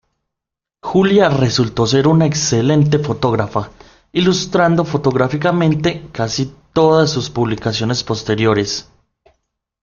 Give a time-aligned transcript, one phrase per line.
[0.81, 3.69] Julia resultó ser una excelente fotógrafa,
[4.13, 8.89] ilustrando fotográficamente casi todas sus publicaciones posteriores.